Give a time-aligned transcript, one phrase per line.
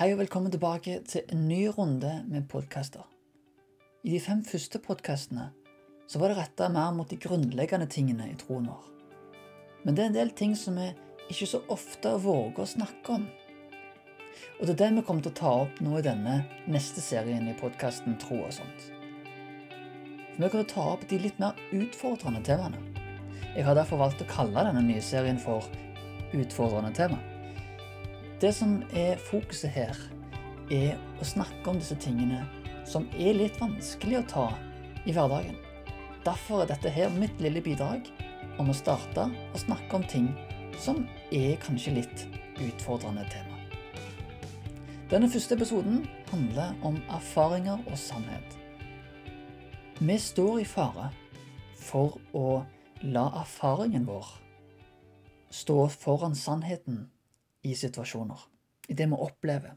[0.00, 3.02] Hei og velkommen tilbake til en ny runde med podkaster.
[4.00, 5.50] I de fem første podkastene
[6.08, 8.86] så var det retta mer mot de grunnleggende tingene i troen vår.
[9.84, 10.86] Men det er en del ting som vi
[11.26, 13.26] ikke så ofte våger å snakke om.
[14.56, 17.50] Og det er det vi kommer til å ta opp nå i denne neste serien
[17.52, 18.86] i podkasten Tro og sånt.
[20.30, 22.80] For vi kommer til å ta opp de litt mer utfordrende temaene.
[23.52, 25.68] Jeg har derfor valgt å kalle denne nye serien for
[26.30, 27.20] Utfordrende tema.
[28.40, 29.96] Det som er fokuset her,
[30.72, 32.38] er å snakke om disse tingene
[32.88, 34.44] som er litt vanskelig å ta
[35.04, 35.58] i hverdagen.
[36.24, 38.08] Derfor er dette her mitt lille bidrag
[38.56, 40.30] om å starte å snakke om ting
[40.80, 42.24] som er kanskje litt
[42.64, 43.60] utfordrende tema.
[45.12, 48.56] Denne første episoden handler om erfaringer og sannhet.
[50.00, 51.10] Vi står i fare
[51.76, 52.62] for å
[53.04, 54.36] la erfaringen vår
[55.52, 57.08] stå foran sannheten
[57.66, 58.42] i situasjoner,
[58.88, 59.76] i det vi opplever.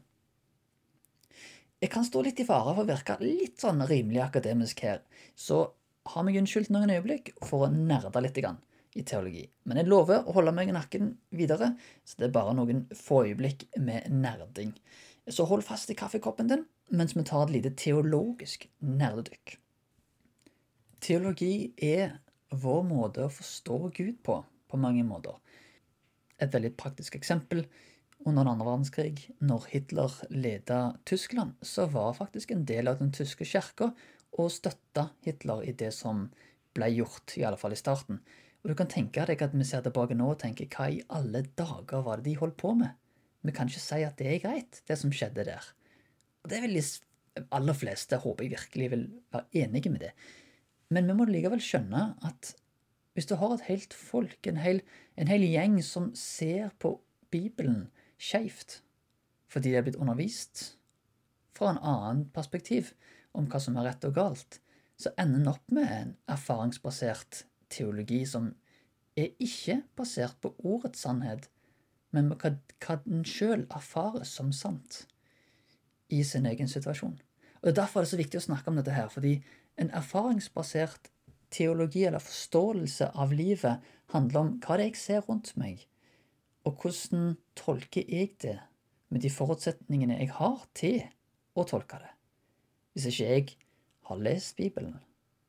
[1.82, 5.02] Jeg kan stå litt i fare for å virke litt sånn rimelig akademisk her,
[5.36, 5.66] så
[6.12, 8.38] har meg unnskyldt noen øyeblikk for å nerde litt
[8.94, 9.44] i teologi.
[9.64, 13.24] Men jeg lover å holde meg i nakken videre, så det er bare noen få
[13.26, 14.72] øyeblikk med nerding.
[15.28, 16.64] Så hold fast i kaffekoppen din
[16.94, 19.56] mens vi tar et lite teologisk nerdedykk.
[21.04, 25.36] Teologi er vår måte å forstå Gud på, på mange måter.
[26.44, 27.64] Et veldig praktisk eksempel
[28.24, 33.12] under den andre verdenskrig, når Hitler ledet Tyskland, så var faktisk en del av den
[33.16, 33.90] tyske kirka
[34.40, 36.28] å støtte Hitler i det som
[36.74, 38.20] ble gjort, i alle fall i starten.
[38.64, 41.44] Og du kan tenke deg at vi ser tilbake nå og tenker hva i alle
[41.56, 42.96] dager var det de holdt på med?
[43.44, 45.66] Vi kan ikke si at det er greit, det som skjedde der.
[46.44, 50.12] Og det vel de aller fleste, håper jeg virkelig, vil være enige med det.
[50.94, 52.54] Men vi må likevel skjønne at
[53.14, 54.80] hvis du har et helt folk, en hel,
[55.16, 56.96] en hel gjeng som ser på
[57.30, 58.80] Bibelen skeivt
[59.50, 60.64] fordi de er blitt undervist
[61.54, 62.90] fra en annen perspektiv
[63.38, 64.58] om hva som er rett og galt,
[64.98, 68.50] så ender en opp med en erfaringsbasert teologi som
[69.14, 71.46] er ikke basert på ordets sannhet,
[72.10, 75.04] men hva, hva den sjøl erfarer som sant
[76.10, 77.16] i sin egen situasjon.
[77.62, 79.38] Og er Derfor er det så viktig å snakke om dette her, fordi
[79.80, 81.13] en erfaringsbasert
[81.54, 83.82] teologi eller forståelse av livet
[84.14, 85.84] handler om hva det er jeg ser rundt meg,
[86.64, 88.58] og hvordan tolker jeg det
[89.12, 91.02] med de forutsetningene jeg har til
[91.54, 92.12] å tolke det.
[92.94, 93.56] Hvis ikke jeg
[94.08, 94.98] har lest Bibelen,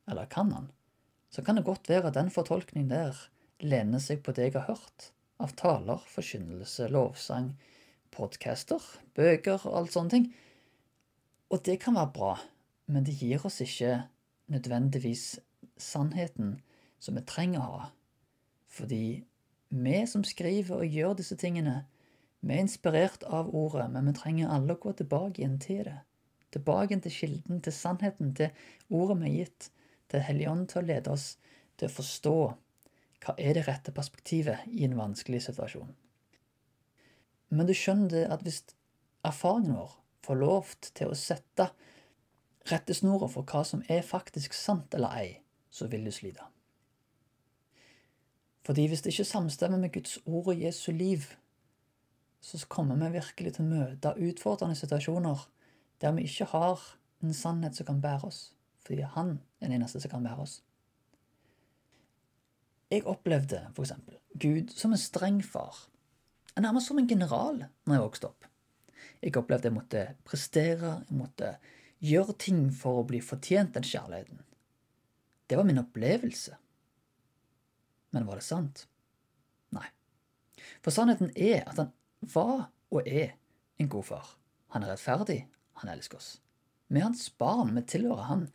[0.06, 0.68] eller kan den,
[1.30, 3.18] så kan det godt være at den fortolkningen der
[3.60, 5.10] lener seg på det jeg har hørt
[5.42, 7.52] av taler, forkynnelse, lovsang,
[8.14, 8.82] podcaster,
[9.16, 10.28] bøker og alt sånne ting.
[11.52, 12.32] Og det kan være bra,
[12.90, 14.06] men det gir oss ikke
[14.52, 15.36] nødvendigvis
[15.76, 16.56] sannheten
[16.98, 17.90] som vi trenger å ha.
[18.72, 19.24] Fordi
[19.68, 21.84] vi som skriver og gjør disse tingene,
[22.40, 25.98] vi er inspirert av ordet, men vi trenger alle å gå tilbake igjen til det.
[26.54, 29.70] Tilbake igjen til kilden, til sannheten, til ordet vi er gitt,
[30.12, 31.32] til Helligånden til å lede oss
[31.76, 32.36] til å forstå
[33.24, 35.90] hva er det rette perspektivet i en vanskelig situasjon.
[37.50, 38.62] Men du skjønner det at hvis
[39.26, 41.68] erfaringen vår får lov til å sette
[42.70, 45.28] rettesnora for hva som er faktisk sant eller ei,
[45.76, 46.44] så vil du slite.
[48.66, 51.28] Fordi hvis det ikke samstemmer med Guds ord og Jesu liv,
[52.40, 55.44] så kommer vi virkelig til å møte utfordrende situasjoner
[56.02, 56.82] der vi ikke har
[57.24, 58.40] en sannhet som kan bære oss,
[58.84, 60.58] fordi han er den eneste som kan bære oss.
[62.90, 65.86] Jeg opplevde eksempel Gud som en streng far,
[66.56, 68.50] nærmest som en general når jeg vokste opp.
[69.22, 71.56] Jeg opplevde jeg måtte prestere, jeg måtte
[72.04, 74.42] gjøre ting for å bli fortjent den kjærligheten.
[75.46, 76.56] Det var min opplevelse.
[78.10, 78.86] Men var det sant?
[79.74, 79.86] Nei.
[80.82, 81.92] For sannheten er at han
[82.34, 83.36] var og er
[83.78, 84.32] en god far.
[84.74, 85.44] Han er rettferdig,
[85.82, 86.30] han elsker oss.
[86.90, 88.48] Er hans barn, vi tilhører han.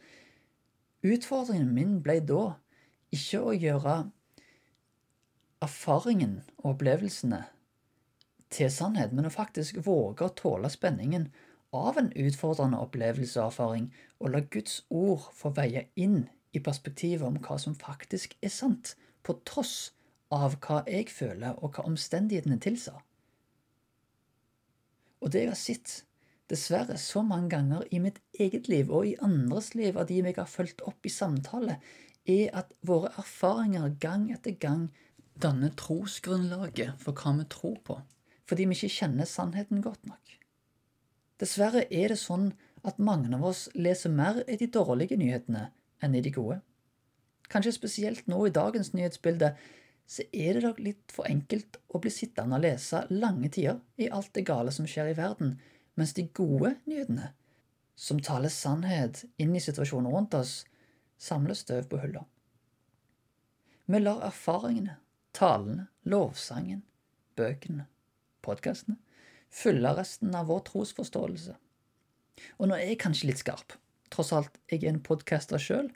[1.03, 2.43] Utfordringen min ble da
[3.11, 3.95] ikke å gjøre
[5.61, 7.43] erfaringen og opplevelsene
[8.51, 11.29] til sannhet, men å faktisk våge å tåle spenningen
[11.75, 13.89] av en utfordrende opplevelse og erfaring,
[14.19, 18.95] og la Guds ord få veie inn i perspektivet om hva som faktisk er sant,
[19.23, 19.91] på tross
[20.33, 22.95] av hva jeg føler, og hva omstendighetene tilsa.
[25.21, 25.91] Og det jeg har sett,
[26.51, 30.35] dessverre, så mange ganger i mitt eget liv og i andres liv av de jeg
[30.35, 31.77] har fulgt opp i samtale,
[32.29, 34.89] er at våre erfaringer gang etter gang
[35.41, 37.97] danner trosgrunnlaget for hva vi tror på,
[38.49, 40.35] fordi vi ikke kjenner sannheten godt nok.
[41.41, 42.51] Dessverre er det sånn
[42.85, 45.69] at mange av oss leser mer i de dårlige nyhetene
[46.01, 46.59] enn i de gode.
[47.51, 49.53] Kanskje spesielt nå i dagens nyhetsbilde
[50.11, 54.09] så er det nok litt for enkelt å bli sittende og lese lange tider i
[54.11, 55.59] alt det gale som skjer i verden,
[55.99, 57.33] Mens de gode nyhetene,
[57.99, 60.61] som taler sannhet inn i situasjonen rundt oss,
[61.19, 62.23] samler støv på hylla.
[63.91, 64.95] Vi lar erfaringene,
[65.35, 66.85] talene, lovsangen,
[67.35, 67.89] bøkene,
[68.41, 68.95] podkastene
[69.51, 71.57] fylle resten av vår trosforståelse.
[72.57, 73.75] Og nå er jeg kanskje litt skarp.
[74.11, 75.87] Tross alt, jeg er en podcaster sjøl.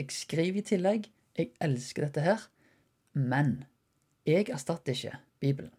[0.00, 1.10] Jeg skriver i tillegg.
[1.36, 2.46] Jeg elsker dette her.
[3.12, 3.66] Men
[4.28, 5.74] jeg erstatter ikke Bibelen.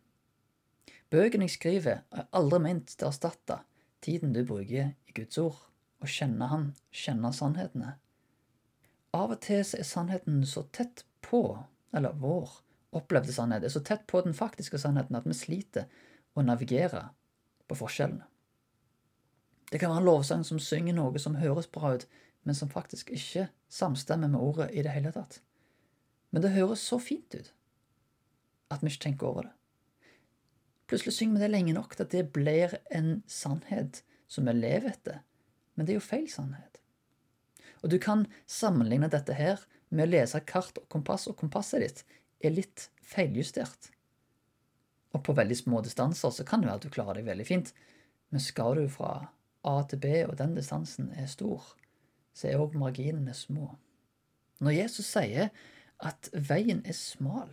[1.12, 3.58] Bøkene jeg skriver, er aldri ment til å erstatte
[4.02, 5.58] tiden du bruker i Guds ord,
[6.02, 7.96] og kjenne Han, kjenne sannhetene.
[9.14, 11.44] Av og til er sannheten så tett på,
[11.92, 12.62] eller vår
[12.96, 15.92] opplevde sannhet er så tett på den faktiske sannheten at vi sliter
[16.36, 17.10] å navigere
[17.68, 18.31] på forskjellene.
[19.72, 22.06] Det kan være en lovsang som synger noe som høres bra ut,
[22.44, 25.40] men som faktisk ikke samstemmer med ordet i det hele tatt.
[26.32, 27.54] Men det høres så fint ut
[28.72, 29.56] at vi ikke tenker over det.
[30.88, 34.02] Plutselig synger vi det lenge nok til at det blir en sannhet
[34.32, 35.22] som vi lever etter,
[35.76, 36.80] men det er jo feil sannhet.
[37.82, 42.04] Og du kan sammenligne dette her med å lese kart og kompass, og kompasset ditt
[42.44, 43.92] er litt feiljustert.
[45.12, 47.74] Og på veldig små distanser så kan det være at du klarer deg veldig fint,
[48.32, 49.32] men skal du fra
[49.64, 51.64] A til B, og den distansen er stor,
[52.34, 53.76] så er òg marginene små.
[54.62, 55.52] Når Jesus sier
[56.02, 57.52] at veien er smal,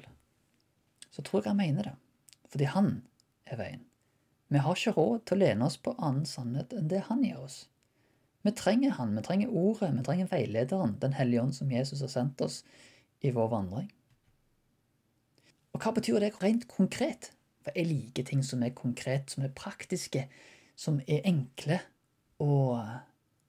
[1.12, 1.96] så tror jeg han mener det,
[2.48, 2.92] fordi han
[3.48, 3.84] er veien.
[4.48, 7.40] Vi har ikke råd til å lene oss på annen sannhet enn det han gir
[7.42, 7.66] oss.
[8.46, 12.08] Vi trenger han, vi trenger ordet, vi trenger veilederen, Den hellige ånd som Jesus har
[12.12, 12.62] sendt oss
[13.20, 13.90] i vår vandring.
[15.74, 17.32] Og hva betyr det rent konkret?
[17.60, 20.28] For jeg liker ting som er konkret, som er praktiske,
[20.78, 21.82] som er enkle
[22.42, 22.78] å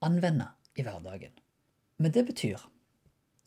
[0.04, 1.32] anvende i hverdagen.
[2.00, 2.62] Men det betyr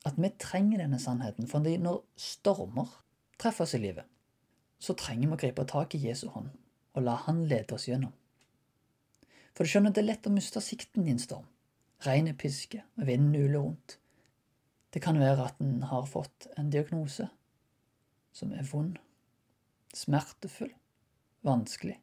[0.08, 2.92] at vi trenger denne sannheten, for når stormer
[3.40, 4.06] treffer oss i livet,
[4.84, 6.52] så trenger vi å gripe tak i Jesu hånd
[6.94, 8.12] og la Han lede oss gjennom.
[9.54, 11.46] For du skjønner, det er lett å miste sikten i en storm.
[12.06, 13.98] Regnet pisker, vinden uler rundt.
[14.94, 17.26] Det kan være at en har fått en diagnose
[18.34, 18.98] som er vond,
[19.94, 20.74] smertefull,
[21.46, 22.00] vanskelig.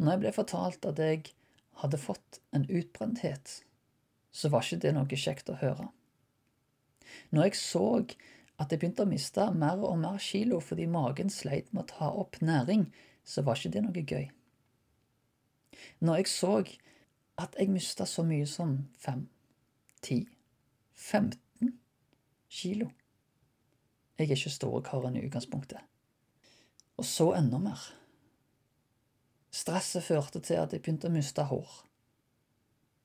[0.00, 1.32] Når jeg ble fortalt at jeg
[1.82, 3.60] hadde fått en utbrenthet,
[4.34, 5.88] så var ikke det noe kjekt å høre.
[7.30, 7.86] Når jeg så
[8.58, 12.10] at jeg begynte å miste mer og mer kilo fordi magen sleit med å ta
[12.22, 12.86] opp næring,
[13.24, 14.26] så var ikke det noe gøy.
[16.04, 16.52] Når jeg så
[17.40, 19.26] at jeg mista så mye som fem,
[20.02, 20.22] ti,
[20.94, 21.72] 15
[22.48, 22.90] kilo
[24.14, 25.80] Jeg er ikke store karen i utgangspunktet.
[26.94, 27.80] Og så enda mer.
[29.54, 31.74] Stresset førte til at jeg begynte å miste hår.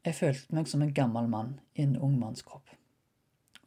[0.08, 2.72] Jeg følte meg som en gammel mann i en ung manns kropp.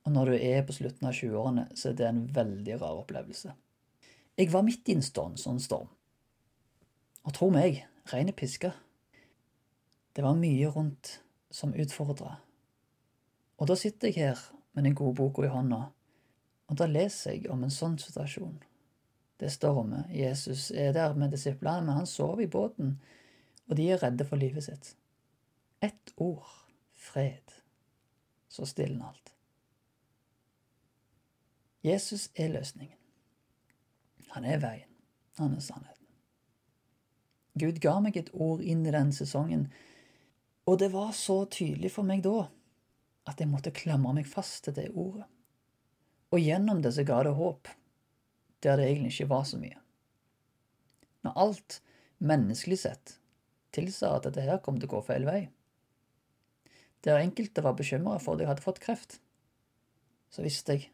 [0.03, 3.53] Og når du er på slutten av 20-årene, så er det en veldig rar opplevelse.
[4.35, 5.93] Jeg var midt i en storm, sånn storm.
[7.23, 8.73] Og tro meg, reine piska.
[10.17, 11.21] Det var mye rundt
[11.55, 12.35] som utfordra.
[13.63, 14.43] Og da sitter jeg her
[14.75, 15.85] med den gode boka i hånda,
[16.67, 18.57] og da leser jeg om en sånn situasjon.
[19.43, 20.07] Det stormer.
[20.15, 23.01] Jesus er der med disiplene, men han sover i båten,
[23.67, 24.93] og de er redde for livet sitt.
[25.83, 26.47] Ett ord
[26.95, 27.57] fred,
[28.49, 29.33] så stilner alt.
[31.83, 32.99] Jesus er løsningen.
[34.37, 34.93] Han er veien.
[35.41, 36.07] Han er sannheten.
[37.59, 39.67] Gud ga meg et ord inn i den sesongen
[40.65, 42.47] og det var så tydelig for meg da
[43.31, 45.27] at jeg måtte klamre meg fast til det ordet.
[46.33, 47.69] Og gjennom det så ga det håp,
[48.63, 49.79] der det egentlig ikke var så mye.
[51.23, 51.81] Når alt
[52.23, 53.17] menneskelig sett
[53.75, 55.41] tilsa at dette her kom til å gå feil vei,
[57.03, 59.19] der enkelte var bekymra for at jeg hadde fått kreft,
[60.31, 60.91] så visste jeg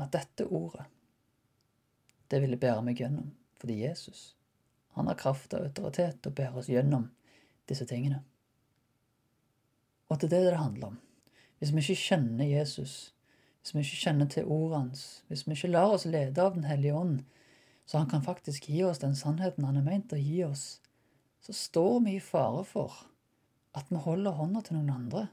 [0.00, 0.86] at dette ordet,
[2.30, 4.34] det ville bære meg gjennom, fordi Jesus,
[4.96, 7.08] han har kraft og autoritet til å bære oss gjennom
[7.70, 8.22] disse tingene.
[10.10, 10.98] Og det er det det handler om.
[11.60, 13.12] Hvis vi ikke kjenner Jesus,
[13.60, 16.64] hvis vi ikke kjenner til ordet hans, hvis vi ikke lar oss lede av Den
[16.64, 17.20] hellige ånd,
[17.84, 20.80] så han kan faktisk gi oss den sannheten han er meint å gi oss,
[21.44, 22.94] så står vi i fare for
[23.76, 25.26] at vi holder hånda til noen andre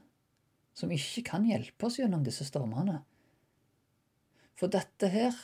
[0.78, 3.00] som ikke kan hjelpe oss gjennom disse stormene.
[4.58, 5.34] For dette her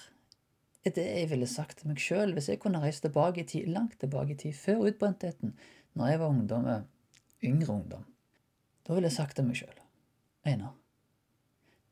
[0.84, 3.70] er det jeg ville sagt til meg sjøl hvis jeg kunne reist tilbake i tid,
[3.72, 5.54] langt tilbake i tid, før utbrentheten,
[5.94, 6.68] når jeg var ungdom,
[7.42, 8.06] yngre ungdom.
[8.84, 9.78] Da ville jeg sagt til meg sjøl
[10.44, 10.74] Einar,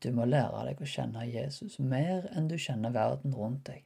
[0.03, 3.83] du må lære deg å kjenne Jesus mer enn du kjenner verden rundt deg.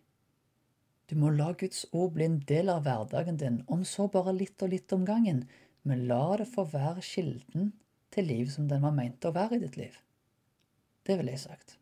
[1.08, 4.64] Du må la Guds ord bli en del av hverdagen din, om så bare litt
[4.66, 5.46] og litt om gangen,
[5.88, 7.72] men la det få være kilden
[8.12, 9.94] til liv som den var meint å være i ditt liv.
[11.08, 11.78] Det ville jeg sagt.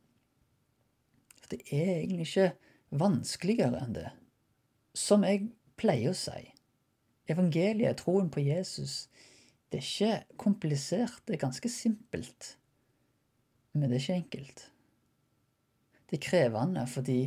[1.40, 2.52] For det er egentlig ikke
[3.02, 4.12] vanskeligere enn det.
[4.96, 5.48] Som jeg
[5.80, 6.52] pleier å si,
[7.32, 9.08] evangeliet, troen på Jesus,
[9.72, 12.54] det er ikke komplisert, det er ganske simpelt.
[13.76, 14.62] Men det er ikke enkelt.
[16.10, 17.20] Det er krevende fordi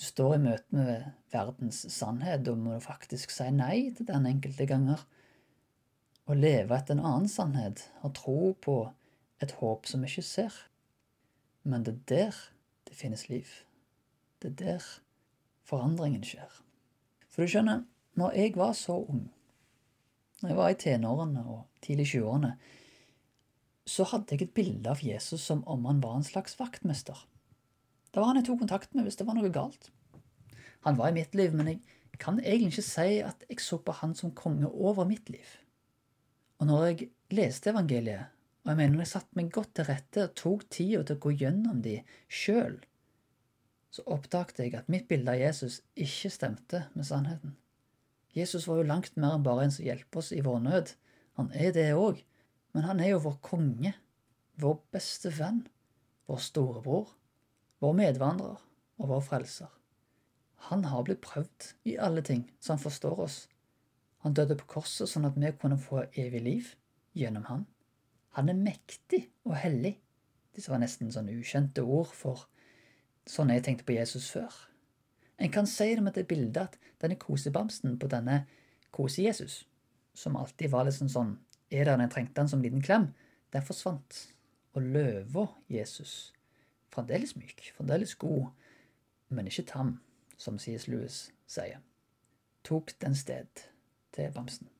[0.00, 4.66] du står i møte med verdens sannhet og må faktisk si nei til den enkelte
[4.66, 5.02] ganger.
[6.30, 8.76] Å leve etter en annen sannhet, ha tro på
[9.42, 10.56] et håp som vi ikke ser.
[11.62, 12.40] Men det er der
[12.88, 13.46] det finnes liv.
[14.40, 14.90] Det er der
[15.68, 16.50] forandringen skjer.
[17.30, 17.84] For du skjønner,
[18.18, 19.28] når jeg var så ung,
[20.40, 22.54] når jeg var i tenårene og tidlig 20-årene,
[23.90, 27.18] så hadde jeg et bilde av Jesus som om han var en slags vaktmester.
[28.10, 29.90] Det var han jeg tok kontakt med hvis det var noe galt.
[30.86, 33.94] Han var i mitt liv, men jeg kan egentlig ikke si at jeg så på
[34.00, 35.56] han som konge over mitt liv.
[36.60, 38.30] Og når jeg leste evangeliet,
[38.64, 41.24] og jeg mener når jeg satte meg godt til rette og tok tida til å
[41.24, 42.78] gå gjennom de sjøl,
[43.90, 47.56] så oppdaget jeg at mitt bilde av Jesus ikke stemte med sannheten.
[48.36, 50.92] Jesus var jo langt mer enn bare en som hjelper oss i vår nød.
[51.40, 52.20] Han er det òg,
[52.72, 53.92] men han er jo vår konge,
[54.60, 55.64] vår beste venn,
[56.30, 57.12] vår storebror,
[57.80, 58.60] vår medvandrer
[59.00, 59.70] og vår frelser.
[60.68, 63.38] Han har blitt prøvd i alle ting, så han forstår oss.
[64.20, 66.72] Han døde på korset sånn at vi kunne få evig liv
[67.16, 67.66] gjennom han.
[68.36, 69.96] Han er mektig og hellig.
[70.54, 72.44] Disse var nesten sånn ukjente ord for
[73.28, 74.52] sånn jeg tenkte på Jesus før.
[75.40, 78.42] En kan si det med det bildet at denne kosebamsen på denne
[78.92, 79.62] kose-Jesus,
[80.14, 81.38] som alltid var liksom sånn
[81.70, 83.10] er der når en trengte han som liten klem,
[83.52, 84.20] den forsvant.
[84.74, 86.32] Og løva Jesus,
[86.94, 88.50] fremdeles myk, fremdeles god,
[89.30, 89.96] men ikke tam,
[90.38, 90.86] som C.S.
[90.88, 91.80] Lewis sier,
[92.66, 93.64] tok den sted
[94.14, 94.70] til bamsen.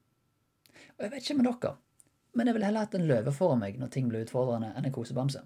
[0.96, 1.76] Og jeg vet ikke med dere,
[2.34, 4.94] men jeg ville heller hatt en løve foran meg når ting ble utfordrende, enn en
[4.94, 5.42] kosebamse.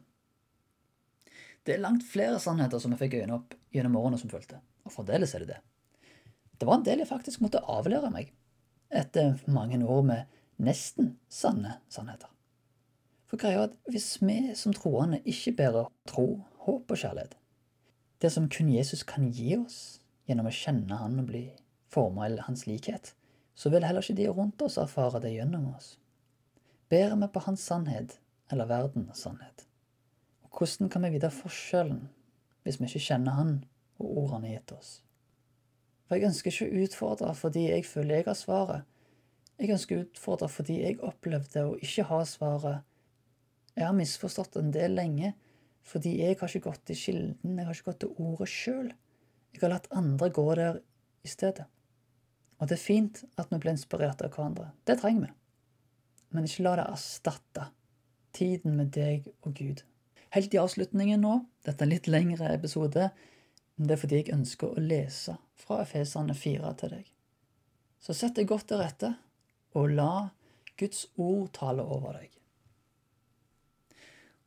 [1.64, 4.92] Det er langt flere sannheter som jeg fikk øynene opp gjennom årene som fulgte, og
[4.92, 5.60] fremdeles er det det.
[6.60, 8.32] Det var en del jeg faktisk måtte avlære meg
[8.94, 12.30] etter mange år med nesten sanne sannheter.
[13.26, 17.34] For greia er at hvis vi som troende ikke bærer tro, håp og kjærlighet,
[18.22, 21.44] det som kun Jesus kan gi oss gjennom å kjenne Han og bli
[21.92, 23.12] forma i Hans likhet,
[23.54, 25.96] så vil heller ikke de rundt oss erfare det gjennom oss.
[26.88, 28.18] Bærer vi på Hans sannhet
[28.52, 29.66] eller verdens sannhet?
[30.44, 32.06] Og hvordan kan vi vite forskjellen
[32.64, 33.54] hvis vi ikke kjenner Han
[33.98, 35.00] og ordene gitt oss?
[36.06, 38.88] For jeg ønsker ikke å utfordre fordi jeg føler jeg har svaret.
[39.60, 42.82] Jeg ønsker å utfordre fordi jeg opplevde å ikke ha svaret.
[43.74, 45.34] Jeg har misforstått en del lenge
[45.84, 48.86] fordi jeg har ikke gått til kilden, jeg har ikke gått til ordet sjøl.
[49.52, 50.78] Jeg har latt andre gå der
[51.24, 51.66] i stedet.
[52.56, 54.70] Og det er fint at vi blir inspirert av hverandre.
[54.88, 55.32] Det trenger vi.
[56.34, 57.68] Men ikke la det erstatte
[58.34, 59.84] tiden med deg og Gud.
[60.34, 63.10] Helt i avslutningen nå, dette er en litt lengre episode,
[63.76, 67.12] men det er fordi jeg ønsker å lese fra Efesene 4 til deg.
[68.02, 69.12] Så sett deg godt til rette,
[69.74, 70.28] og la
[70.78, 72.30] Guds ord tale over deg.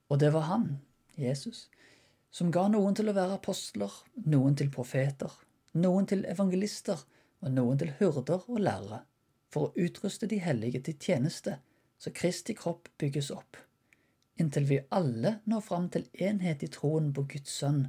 [0.07, 0.67] Og det var han,
[1.19, 1.67] Jesus,
[2.31, 3.91] som ga noen til å være apostler,
[4.27, 5.31] noen til profeter,
[5.75, 7.00] noen til evangelister,
[7.43, 9.03] og noen til hyrder og lærere,
[9.53, 11.57] for å utruste de hellige til tjeneste,
[11.98, 13.57] så Kristi kropp bygges opp,
[14.38, 17.88] inntil vi alle når fram til enhet i troen på Guds sønn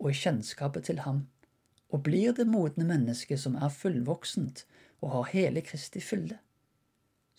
[0.00, 1.26] og i kjennskapet til ham,
[1.90, 4.64] og blir det modne mennesket som er fullvoksent
[5.00, 6.38] og har hele Kristi fylde.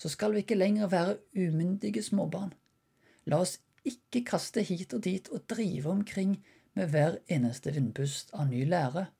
[0.02, 2.56] Så skal vi ikke lenger være umyndige småbarn.
[3.30, 6.40] La oss ikke kaste hit og dit og drive omkring
[6.74, 9.12] med hver eneste vindpust av ny lære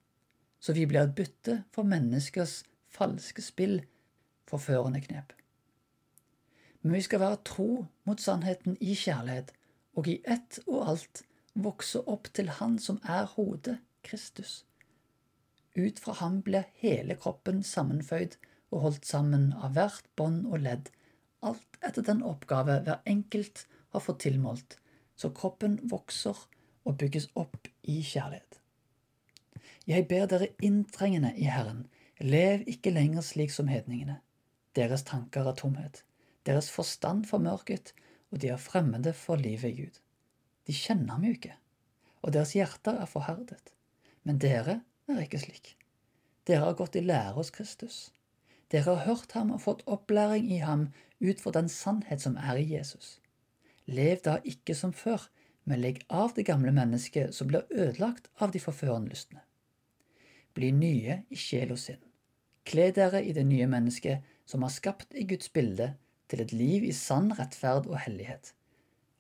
[0.62, 2.62] så vi blir et bytte for menneskers
[2.92, 3.80] falske spill,
[4.50, 5.34] forførende knep.
[6.82, 7.70] Men vi skal være tro
[8.06, 9.52] mot sannheten i kjærlighet,
[9.98, 11.24] og i ett og alt
[11.54, 14.66] vokse opp til Han som er hodet, Kristus.
[15.76, 18.38] Ut fra ham blir hele kroppen sammenføyd
[18.72, 20.90] og holdt sammen av hvert bånd og ledd,
[21.42, 24.78] alt etter den oppgave hver enkelt har fått tilmålt,
[25.16, 26.38] så kroppen vokser
[26.88, 28.60] og bygges opp i kjærlighet.
[29.90, 31.88] Jeg ber dere inntrengende i Herren,
[32.22, 34.20] lev ikke lenger slik som hedningene.
[34.78, 36.04] Deres tanker er tomhet,
[36.48, 37.94] deres forstand formørket,
[38.32, 40.00] og de er fremmede for livet i Gud.
[40.68, 41.58] De kjenner ham jo ikke,
[42.22, 43.74] og deres hjerter er forherdet.
[44.24, 45.76] Men dere er ikke slik.
[46.48, 48.12] Dere har gått i lære hos Kristus.
[48.72, 52.58] Dere har hørt ham og fått opplæring i ham ut fra den sannhet som er
[52.58, 53.20] i Jesus.
[53.86, 55.28] Lev da ikke som før,
[55.66, 59.44] men legg av det gamle mennesket som blir ødelagt av de forførende lystne
[60.54, 62.02] bli nye i sjel og sinn.
[62.68, 65.94] Kle dere i det nye mennesket som er skapt i Guds bilde,
[66.32, 68.54] til et liv i sann rettferd og hellighet.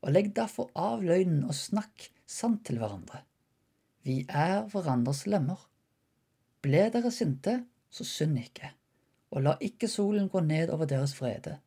[0.01, 3.25] Og legg derfor av løgnen og snakk sant til hverandre.
[4.08, 5.60] Vi er hverandres lemmer.
[6.63, 7.58] Ble dere sinte,
[7.91, 8.72] så synd ikke.
[9.31, 11.57] Og la ikke solen gå ned over deres vrede.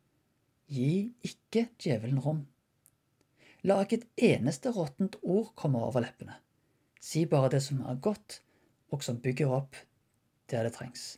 [0.69, 2.45] Gi ikke djevelen rom.
[3.65, 6.37] La ikke et eneste råttent ord komme over leppene.
[7.01, 8.41] Si bare det som er godt,
[8.93, 9.77] og som bygger opp
[10.51, 11.17] der det trengs,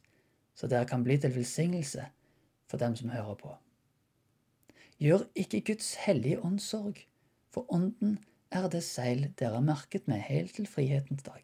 [0.55, 2.05] så dere kan bli til velsignelse
[2.67, 3.55] for dem som hører på.
[5.03, 7.03] Gjør ikke Guds hellige ånd sorg,
[7.51, 8.17] for ånden
[8.51, 11.43] er det seil dere har merket med helt til frihetens dag.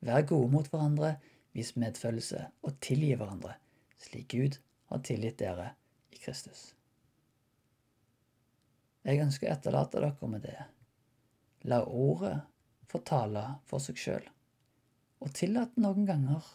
[0.00, 1.16] Vær gode mot hverandre,
[1.52, 3.52] vis medfølelse og tilgi hverandre,
[4.00, 4.58] slik Gud
[4.90, 5.72] har tilgitt dere
[6.10, 6.70] i Kristus.
[9.06, 10.58] Jeg ønsker å etterlate dere med det.
[11.68, 12.36] La ordet
[12.90, 14.24] få tale for seg sjøl,
[15.20, 16.46] og tillat noen ganger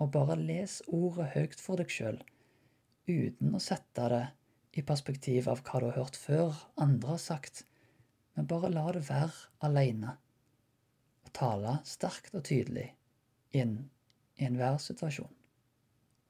[0.00, 2.20] å bare lese ordet høyt for deg sjøl,
[3.08, 4.24] uten å sette det
[4.78, 7.64] i perspektiv av hva du har hørt før andre har sagt,
[8.36, 10.16] men bare la det være aleine
[11.26, 12.88] og tale sterkt og tydelig
[13.56, 13.76] inn
[14.40, 15.41] i enhver situasjon.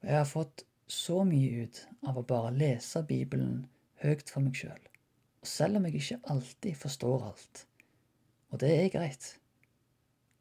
[0.03, 3.63] Og jeg har fått så mye ut av å bare lese Bibelen
[4.03, 4.81] høyt for meg sjøl,
[5.39, 7.63] og selv om jeg ikke alltid forstår alt,
[8.51, 9.29] og det er greit,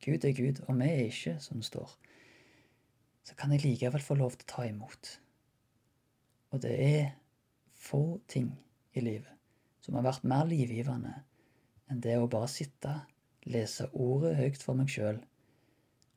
[0.02, 1.92] Gud er Gud, og vi er ikke som det står,
[3.22, 5.12] så kan jeg likevel få lov til å ta imot.
[6.50, 7.12] Og det er
[7.78, 8.50] få ting
[8.98, 9.30] i livet
[9.82, 11.14] som har vært mer livgivende
[11.90, 12.96] enn det å bare sitte,
[13.46, 15.22] lese ordet høyt for meg sjøl,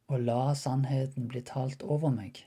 [0.10, 2.42] og la sannheten bli talt over meg,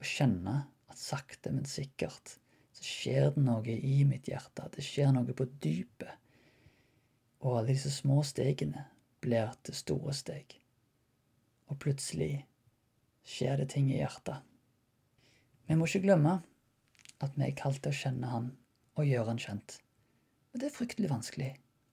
[0.00, 0.56] og kjenne
[0.90, 2.36] at sakte, men sikkert
[2.72, 6.16] så skjer det noe i mitt hjerte, det skjer noe på dypet,
[7.44, 8.86] og alle disse små stegene
[9.20, 10.56] blir til store steg,
[11.68, 12.46] og plutselig
[13.28, 14.40] skjer det ting i hjertet.
[15.68, 16.38] Vi må ikke glemme
[17.20, 18.52] at vi er kalt til å kjenne Han
[18.96, 19.76] og gjøre Han kjent,
[20.50, 21.50] men det er fryktelig vanskelig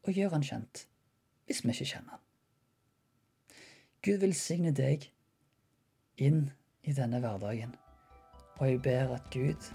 [0.08, 0.86] å gjøre han kjent
[1.48, 2.24] hvis vi ikke kjenner han.
[4.04, 5.10] Gud velsigne deg
[6.24, 6.48] inn
[6.88, 7.76] i denne hverdagen,
[8.58, 9.70] og jeg ber at Gud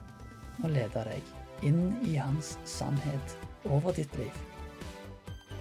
[0.62, 3.36] må lede deg inn i hans sannhet
[3.70, 4.40] over ditt liv,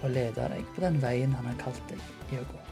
[0.02, 2.62] og lede deg på den veien han har kalt deg i å gå.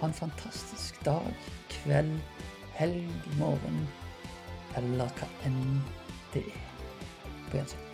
[0.00, 1.30] Ha en fantastisk dag,
[1.70, 2.18] kveld,
[2.78, 3.82] helg, morgen
[4.78, 5.80] eller hva enn
[6.32, 6.68] det er.
[7.50, 7.91] På gjensyn.